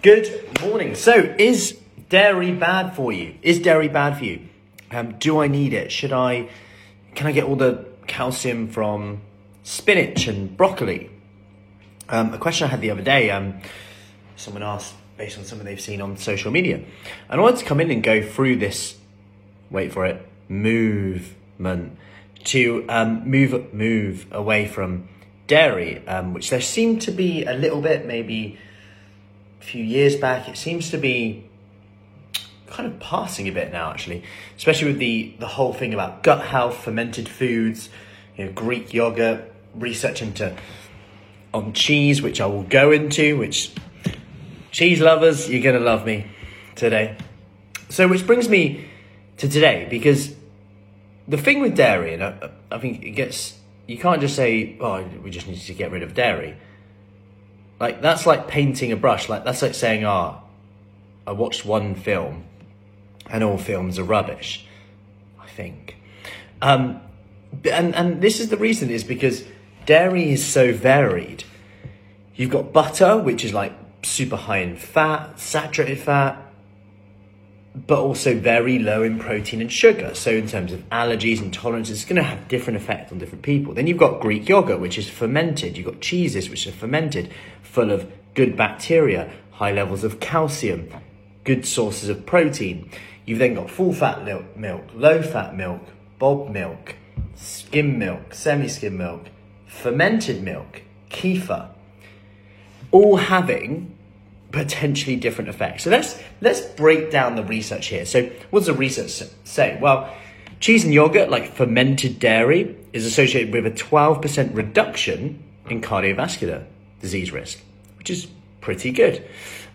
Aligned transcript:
Good 0.00 0.60
morning. 0.60 0.94
So, 0.94 1.34
is 1.40 1.76
dairy 2.08 2.52
bad 2.52 2.94
for 2.94 3.10
you? 3.10 3.34
Is 3.42 3.58
dairy 3.58 3.88
bad 3.88 4.18
for 4.18 4.24
you? 4.24 4.42
Um, 4.92 5.18
do 5.18 5.40
I 5.40 5.48
need 5.48 5.74
it? 5.74 5.90
Should 5.90 6.12
I? 6.12 6.48
Can 7.16 7.26
I 7.26 7.32
get 7.32 7.42
all 7.42 7.56
the 7.56 7.84
calcium 8.06 8.68
from 8.68 9.22
spinach 9.64 10.28
and 10.28 10.56
broccoli? 10.56 11.10
Um, 12.08 12.32
a 12.32 12.38
question 12.38 12.68
I 12.68 12.70
had 12.70 12.80
the 12.80 12.92
other 12.92 13.02
day. 13.02 13.32
Um, 13.32 13.60
someone 14.36 14.62
asked 14.62 14.94
based 15.16 15.36
on 15.36 15.42
something 15.42 15.66
they've 15.66 15.80
seen 15.80 16.00
on 16.00 16.16
social 16.16 16.52
media, 16.52 16.76
and 16.76 17.40
I 17.40 17.42
wanted 17.42 17.58
to 17.58 17.64
come 17.64 17.80
in 17.80 17.90
and 17.90 18.00
go 18.00 18.22
through 18.22 18.58
this. 18.58 18.96
Wait 19.68 19.92
for 19.92 20.06
it. 20.06 20.24
Movement 20.48 21.98
to 22.44 22.84
um, 22.88 23.28
move 23.28 23.74
move 23.74 24.28
away 24.30 24.68
from 24.68 25.08
dairy, 25.48 26.06
um, 26.06 26.34
which 26.34 26.50
there 26.50 26.60
seemed 26.60 27.02
to 27.02 27.10
be 27.10 27.44
a 27.44 27.52
little 27.52 27.80
bit 27.80 28.06
maybe 28.06 28.58
few 29.60 29.82
years 29.82 30.16
back. 30.16 30.48
It 30.48 30.56
seems 30.56 30.90
to 30.90 30.98
be 30.98 31.44
kind 32.66 32.86
of 32.86 33.00
passing 33.00 33.48
a 33.48 33.50
bit 33.50 33.72
now, 33.72 33.90
actually, 33.90 34.22
especially 34.56 34.88
with 34.88 34.98
the 34.98 35.34
the 35.38 35.46
whole 35.46 35.72
thing 35.72 35.94
about 35.94 36.22
gut 36.22 36.44
health, 36.44 36.78
fermented 36.78 37.28
foods, 37.28 37.88
you 38.36 38.44
know, 38.44 38.52
Greek 38.52 38.94
yogurt, 38.94 39.52
research 39.74 40.22
into 40.22 40.56
on 41.52 41.72
cheese, 41.72 42.22
which 42.22 42.40
I 42.40 42.46
will 42.46 42.64
go 42.64 42.92
into. 42.92 43.38
Which 43.38 43.72
cheese 44.70 45.00
lovers, 45.00 45.48
you're 45.48 45.62
gonna 45.62 45.84
love 45.84 46.04
me 46.06 46.26
today. 46.74 47.16
So, 47.88 48.06
which 48.06 48.26
brings 48.26 48.48
me 48.48 48.86
to 49.38 49.48
today 49.48 49.86
because 49.88 50.34
the 51.26 51.38
thing 51.38 51.60
with 51.60 51.76
dairy, 51.76 52.14
and 52.14 52.22
I, 52.22 52.50
I 52.70 52.78
think 52.78 53.02
it 53.02 53.10
gets 53.10 53.58
you 53.86 53.98
can't 53.98 54.20
just 54.20 54.36
say, 54.36 54.76
"Oh, 54.80 55.02
we 55.22 55.30
just 55.30 55.48
need 55.48 55.58
to 55.58 55.74
get 55.74 55.90
rid 55.90 56.02
of 56.02 56.14
dairy." 56.14 56.56
Like 57.80 58.02
that's 58.02 58.26
like 58.26 58.48
painting 58.48 58.92
a 58.92 58.96
brush. 58.96 59.28
Like 59.28 59.44
that's 59.44 59.62
like 59.62 59.74
saying, 59.74 60.04
"Ah, 60.04 60.40
oh, 60.40 60.42
I 61.26 61.32
watched 61.32 61.64
one 61.64 61.94
film, 61.94 62.44
and 63.30 63.44
all 63.44 63.58
films 63.58 63.98
are 63.98 64.04
rubbish." 64.04 64.66
I 65.40 65.46
think, 65.46 65.96
um, 66.60 67.00
and 67.64 67.94
and 67.94 68.20
this 68.20 68.40
is 68.40 68.48
the 68.48 68.56
reason 68.56 68.90
is 68.90 69.04
because 69.04 69.44
dairy 69.86 70.30
is 70.30 70.44
so 70.44 70.72
varied. 70.72 71.44
You've 72.34 72.50
got 72.50 72.72
butter, 72.72 73.18
which 73.18 73.44
is 73.44 73.52
like 73.52 73.72
super 74.02 74.36
high 74.36 74.58
in 74.58 74.76
fat, 74.76 75.38
saturated 75.38 75.98
fat 75.98 76.47
but 77.74 77.98
also 77.98 78.38
very 78.38 78.78
low 78.78 79.02
in 79.02 79.18
protein 79.18 79.60
and 79.60 79.70
sugar. 79.70 80.14
So 80.14 80.30
in 80.30 80.48
terms 80.48 80.72
of 80.72 80.88
allergies 80.90 81.40
and 81.40 81.52
tolerances, 81.52 81.98
it's 81.98 82.08
going 82.08 82.16
to 82.16 82.22
have 82.22 82.48
different 82.48 82.76
effect 82.76 83.12
on 83.12 83.18
different 83.18 83.42
people. 83.42 83.74
Then 83.74 83.86
you've 83.86 83.98
got 83.98 84.20
Greek 84.20 84.48
yogurt, 84.48 84.80
which 84.80 84.98
is 84.98 85.08
fermented. 85.08 85.76
You've 85.76 85.86
got 85.86 86.00
cheeses, 86.00 86.48
which 86.50 86.66
are 86.66 86.72
fermented, 86.72 87.30
full 87.62 87.90
of 87.90 88.10
good 88.34 88.56
bacteria, 88.56 89.30
high 89.52 89.72
levels 89.72 90.04
of 90.04 90.20
calcium, 90.20 90.88
good 91.44 91.66
sources 91.66 92.08
of 92.08 92.24
protein. 92.26 92.90
You've 93.26 93.38
then 93.38 93.54
got 93.54 93.70
full 93.70 93.92
fat 93.92 94.24
milk, 94.24 94.84
low 94.94 95.22
fat 95.22 95.54
milk, 95.54 95.82
bulk 96.18 96.50
milk, 96.50 96.96
skim 97.34 97.98
milk, 97.98 98.34
semi 98.34 98.68
skim 98.68 98.96
milk, 98.96 99.26
fermented 99.66 100.42
milk, 100.42 100.82
kefir, 101.10 101.68
all 102.90 103.16
having 103.16 103.97
potentially 104.52 105.16
different 105.16 105.50
effects. 105.50 105.84
So 105.84 105.90
let's 105.90 106.20
let's 106.40 106.60
break 106.60 107.10
down 107.10 107.36
the 107.36 107.44
research 107.44 107.86
here. 107.86 108.06
So 108.06 108.30
what 108.50 108.60
does 108.60 108.66
the 108.66 108.74
research 108.74 109.22
say? 109.44 109.78
Well, 109.80 110.14
cheese 110.60 110.84
and 110.84 110.92
yogurt, 110.92 111.30
like 111.30 111.52
fermented 111.52 112.18
dairy, 112.18 112.76
is 112.92 113.06
associated 113.06 113.52
with 113.52 113.66
a 113.66 113.70
12% 113.70 114.54
reduction 114.54 115.42
in 115.68 115.80
cardiovascular 115.80 116.64
disease 117.00 117.32
risk, 117.32 117.60
which 117.98 118.10
is 118.10 118.26
pretty 118.60 118.90
good. 118.90 119.26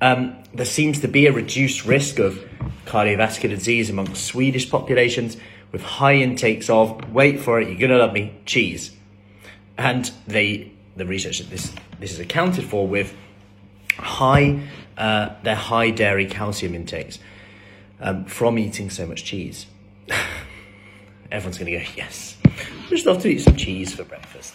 Um, 0.00 0.36
there 0.54 0.66
seems 0.66 1.00
to 1.00 1.08
be 1.08 1.26
a 1.26 1.32
reduced 1.32 1.84
risk 1.84 2.18
of 2.18 2.38
cardiovascular 2.86 3.50
disease 3.50 3.90
among 3.90 4.14
Swedish 4.14 4.70
populations 4.70 5.36
with 5.72 5.82
high 5.82 6.14
intakes 6.14 6.70
of, 6.70 7.12
wait 7.12 7.40
for 7.40 7.60
it, 7.60 7.68
you're 7.68 7.78
gonna 7.78 7.98
love 7.98 8.12
me, 8.12 8.34
cheese. 8.46 8.94
And 9.76 10.10
they, 10.26 10.72
the 10.96 11.04
research 11.04 11.38
that 11.38 11.50
this, 11.50 11.72
this 11.98 12.12
is 12.12 12.20
accounted 12.20 12.64
for 12.64 12.86
with 12.86 13.14
high, 13.98 14.60
uh, 14.96 15.30
their 15.42 15.54
high 15.54 15.90
dairy 15.90 16.26
calcium 16.26 16.74
intakes 16.74 17.18
um, 18.00 18.24
from 18.24 18.58
eating 18.58 18.90
so 18.90 19.06
much 19.06 19.24
cheese. 19.24 19.66
Everyone's 21.30 21.58
going 21.58 21.72
to 21.72 21.78
go, 21.78 21.90
yes, 21.96 22.36
I 22.46 22.88
just 22.88 23.04
love 23.06 23.20
to 23.22 23.28
eat 23.28 23.42
some 23.42 23.56
cheese 23.56 23.94
for 23.94 24.04
breakfast. 24.04 24.54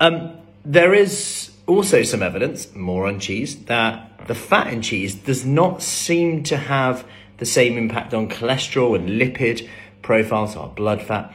Um, 0.00 0.36
there 0.64 0.92
is 0.92 1.52
also 1.66 2.02
some 2.02 2.22
evidence, 2.22 2.74
more 2.74 3.06
on 3.06 3.20
cheese, 3.20 3.64
that 3.64 4.26
the 4.26 4.34
fat 4.34 4.72
in 4.72 4.82
cheese 4.82 5.14
does 5.14 5.46
not 5.46 5.82
seem 5.82 6.42
to 6.44 6.56
have 6.56 7.06
the 7.36 7.46
same 7.46 7.78
impact 7.78 8.12
on 8.12 8.28
cholesterol 8.28 8.96
and 8.96 9.08
lipid 9.08 9.68
profiles, 10.02 10.56
our 10.56 10.68
blood 10.68 11.02
fat, 11.02 11.32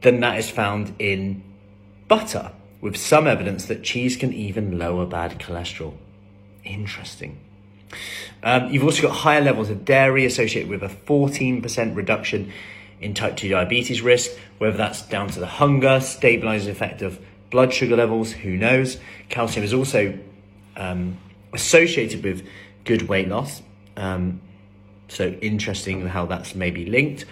than 0.00 0.20
that 0.20 0.38
is 0.38 0.48
found 0.48 0.94
in 0.98 1.42
butter, 2.08 2.52
with 2.80 2.96
some 2.96 3.26
evidence 3.26 3.66
that 3.66 3.82
cheese 3.82 4.16
can 4.16 4.32
even 4.32 4.78
lower 4.78 5.04
bad 5.04 5.38
cholesterol. 5.38 5.94
Interesting. 6.70 7.38
Um, 8.42 8.72
you've 8.72 8.84
also 8.84 9.02
got 9.02 9.10
higher 9.10 9.40
levels 9.40 9.70
of 9.70 9.84
dairy 9.84 10.24
associated 10.24 10.70
with 10.70 10.82
a 10.82 10.88
14% 10.88 11.96
reduction 11.96 12.52
in 13.00 13.14
type 13.14 13.36
2 13.36 13.48
diabetes 13.48 14.02
risk, 14.02 14.30
whether 14.58 14.76
that's 14.76 15.02
down 15.02 15.28
to 15.28 15.40
the 15.40 15.46
hunger, 15.46 16.00
stabilizing 16.00 16.70
effect 16.70 17.02
of 17.02 17.18
blood 17.50 17.72
sugar 17.72 17.96
levels, 17.96 18.32
who 18.32 18.56
knows. 18.56 18.98
Calcium 19.28 19.64
is 19.64 19.74
also 19.74 20.16
um, 20.76 21.18
associated 21.52 22.22
with 22.22 22.46
good 22.84 23.02
weight 23.08 23.28
loss. 23.28 23.62
Um, 23.96 24.40
so 25.08 25.30
interesting 25.40 26.06
how 26.06 26.26
that's 26.26 26.54
maybe 26.54 26.86
linked. 26.86 27.24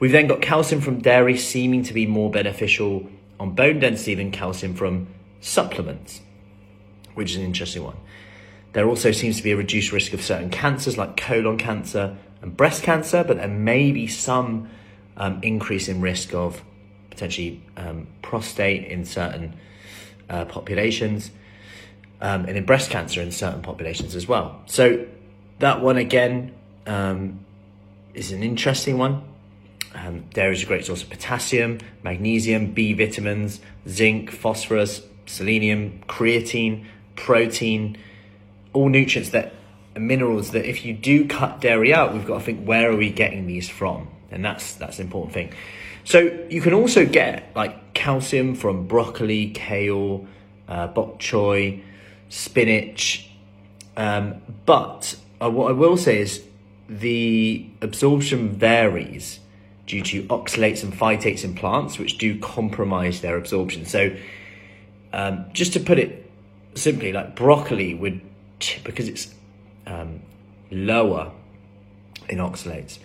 We've 0.00 0.12
then 0.12 0.28
got 0.28 0.40
calcium 0.40 0.80
from 0.80 1.00
dairy 1.00 1.36
seeming 1.36 1.82
to 1.84 1.92
be 1.92 2.06
more 2.06 2.30
beneficial 2.30 3.08
on 3.38 3.54
bone 3.54 3.80
density 3.80 4.14
than 4.14 4.30
calcium 4.30 4.74
from 4.74 5.08
supplements, 5.40 6.22
which 7.14 7.32
is 7.32 7.36
an 7.36 7.42
interesting 7.42 7.84
one. 7.84 7.96
There 8.72 8.86
also 8.86 9.12
seems 9.12 9.36
to 9.38 9.42
be 9.42 9.52
a 9.52 9.56
reduced 9.56 9.92
risk 9.92 10.12
of 10.12 10.22
certain 10.22 10.50
cancers 10.50 10.98
like 10.98 11.16
colon 11.16 11.58
cancer 11.58 12.16
and 12.42 12.56
breast 12.56 12.82
cancer, 12.82 13.24
but 13.24 13.38
there 13.38 13.48
may 13.48 13.92
be 13.92 14.06
some 14.06 14.68
um, 15.16 15.40
increase 15.42 15.88
in 15.88 16.00
risk 16.00 16.34
of 16.34 16.62
potentially 17.10 17.62
um, 17.76 18.06
prostate 18.22 18.84
in 18.84 19.04
certain 19.04 19.56
uh, 20.30 20.44
populations 20.44 21.30
um, 22.20 22.44
and 22.44 22.56
in 22.56 22.64
breast 22.64 22.90
cancer 22.90 23.20
in 23.20 23.32
certain 23.32 23.62
populations 23.62 24.14
as 24.14 24.28
well. 24.28 24.62
So 24.66 25.06
that 25.58 25.80
one 25.80 25.96
again 25.96 26.54
um, 26.86 27.40
is 28.14 28.32
an 28.32 28.42
interesting 28.42 28.98
one. 28.98 29.24
Um, 29.94 30.24
there 30.34 30.52
is 30.52 30.62
a 30.62 30.66
great 30.66 30.84
source 30.84 31.02
of 31.02 31.10
potassium, 31.10 31.78
magnesium, 32.02 32.72
B 32.72 32.92
vitamins, 32.92 33.60
zinc, 33.88 34.30
phosphorus, 34.30 35.02
selenium, 35.26 36.00
creatine, 36.08 36.86
protein, 37.16 37.96
all 38.78 38.88
nutrients 38.88 39.30
that 39.30 39.52
minerals 39.96 40.52
that 40.52 40.64
if 40.64 40.84
you 40.84 40.94
do 40.94 41.26
cut 41.26 41.60
dairy 41.60 41.92
out, 41.92 42.14
we've 42.14 42.26
got 42.26 42.38
to 42.38 42.44
think 42.44 42.64
where 42.64 42.90
are 42.92 42.96
we 42.96 43.10
getting 43.10 43.46
these 43.46 43.68
from, 43.68 44.08
and 44.30 44.44
that's 44.44 44.74
that's 44.74 44.98
an 44.98 45.06
important 45.06 45.34
thing. 45.34 45.52
So 46.04 46.18
you 46.48 46.60
can 46.60 46.72
also 46.72 47.04
get 47.04 47.50
like 47.56 47.94
calcium 47.94 48.54
from 48.54 48.86
broccoli, 48.86 49.50
kale, 49.50 50.26
uh, 50.68 50.86
bok 50.86 51.18
choy, 51.18 51.82
spinach, 52.28 53.28
um, 53.96 54.40
but 54.64 55.16
uh, 55.42 55.50
what 55.50 55.70
I 55.70 55.72
will 55.72 55.96
say 55.96 56.20
is 56.20 56.44
the 56.88 57.66
absorption 57.82 58.50
varies 58.50 59.40
due 59.86 60.02
to 60.02 60.22
oxalates 60.24 60.84
and 60.84 60.92
phytates 60.92 61.42
in 61.42 61.54
plants, 61.54 61.98
which 61.98 62.16
do 62.18 62.38
compromise 62.38 63.22
their 63.22 63.36
absorption. 63.36 63.84
So, 63.86 64.14
um, 65.12 65.46
just 65.52 65.72
to 65.72 65.80
put 65.80 65.98
it 65.98 66.30
simply, 66.74 67.12
like 67.12 67.34
broccoli 67.34 67.94
would 67.94 68.20
because 68.84 69.08
it's 69.08 69.34
um, 69.86 70.20
lower 70.70 71.32
in 72.28 72.38
oxalates, 72.38 72.98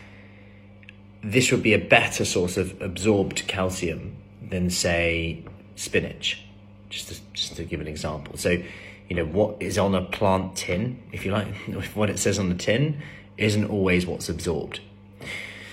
this 1.23 1.51
would 1.51 1.63
be 1.63 1.73
a 1.73 1.79
better 1.79 2.25
source 2.25 2.57
of 2.57 2.79
absorbed 2.81 3.47
calcium 3.47 4.15
than, 4.41 4.69
say, 4.69 5.43
spinach. 5.75 6.43
Just 6.89 7.07
to, 7.09 7.21
just 7.33 7.55
to 7.55 7.63
give 7.63 7.81
an 7.81 7.87
example. 7.87 8.37
So, 8.37 8.61
you 9.09 9.15
know, 9.15 9.25
what 9.25 9.61
is 9.61 9.77
on 9.77 9.95
a 9.95 10.01
plant 10.01 10.55
tin, 10.55 11.01
if 11.11 11.25
you 11.25 11.31
like, 11.31 11.47
what 11.95 12.09
it 12.09 12.19
says 12.19 12.37
on 12.37 12.49
the 12.49 12.55
tin, 12.55 13.01
isn't 13.37 13.65
always 13.65 14.05
what's 14.05 14.29
absorbed. 14.29 14.79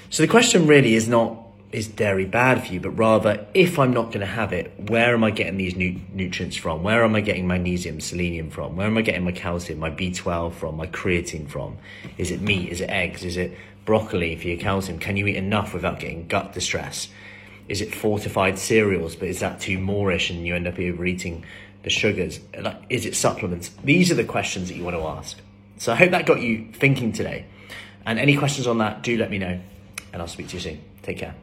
So 0.09 0.23
the 0.23 0.29
question 0.29 0.67
really 0.67 0.95
is 0.95 1.09
not 1.09 1.40
is 1.73 1.87
dairy 1.87 2.25
bad 2.25 2.67
for 2.67 2.73
you, 2.73 2.81
but 2.81 2.91
rather 2.91 3.47
if 3.55 3.79
I'm 3.79 3.93
not 3.93 4.07
going 4.07 4.21
to 4.21 4.27
have 4.27 4.53
it, 4.53 4.73
where 4.91 5.15
am 5.15 5.23
I 5.23 5.31
getting 5.31 5.57
these 5.57 5.77
nu- 5.77 6.01
nutrients 6.13 6.57
from? 6.57 6.83
Where 6.83 7.05
am 7.05 7.15
I 7.15 7.21
getting 7.21 7.47
magnesium, 7.47 8.01
selenium 8.01 8.51
from? 8.51 8.77
Where 8.77 8.87
am 8.87 8.99
I 8.99 9.03
getting 9.03 9.25
my 9.25 9.33
calcium, 9.33 9.79
my 9.79 9.91
B12 9.91 10.55
from, 10.55 10.77
my 10.77 10.87
creatine 10.89 11.49
from? 11.49 11.79
Is 12.19 12.31
it 12.31 12.41
meat? 12.41 12.71
Is 12.71 12.81
it 12.81 12.91
eggs? 12.91 13.25
Is 13.25 13.37
it 13.37 13.57
broccoli 13.85 14.35
for 14.37 14.49
your 14.49 14.59
calcium? 14.59 14.99
Can 14.99 15.17
you 15.17 15.27
eat 15.29 15.37
enough 15.37 15.73
without 15.73 16.01
getting 16.01 16.27
gut 16.27 16.53
distress? 16.53 17.09
Is 17.69 17.81
it 17.81 17.95
fortified 17.95 18.59
cereals, 18.59 19.15
but 19.15 19.29
is 19.29 19.39
that 19.41 19.61
too 19.61 19.79
moorish 19.79 20.31
and 20.31 20.45
you 20.45 20.57
end 20.57 20.67
up 20.67 20.79
overeating 20.79 21.45
the 21.85 21.91
sugars? 21.91 22.41
Is 22.89 23.07
it 23.07 23.15
supplements? 23.15 23.71
These 23.85 24.11
are 24.11 24.17
the 24.17 24.25
questions 24.25 24.69
that 24.69 24.77
you 24.77 24.83
want 24.83 24.97
to 24.97 25.03
ask. 25.05 25.39
So 25.79 25.93
I 25.93 25.95
hope 25.95 26.11
that 26.11 26.27
got 26.27 26.41
you 26.41 26.69
thinking 26.73 27.13
today. 27.13 27.47
And 28.05 28.19
any 28.19 28.37
questions 28.37 28.67
on 28.67 28.79
that, 28.79 29.03
do 29.03 29.17
let 29.17 29.31
me 29.31 29.39
know, 29.39 29.61
and 30.13 30.21
I'll 30.21 30.29
speak 30.29 30.49
to 30.49 30.55
you 30.55 30.61
soon. 30.61 30.81
Take 31.03 31.19
care. 31.19 31.35